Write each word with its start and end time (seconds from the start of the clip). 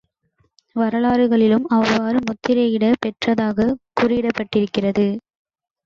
வரலாறுகளிலும் 0.75 1.65
அவ்வாறு 1.69 2.19
முத்திரையிடப் 2.21 3.01
பெற்றதாகக் 3.01 3.79
குறிப்பிடப்பட்டிருக்கிறது. 4.01 5.07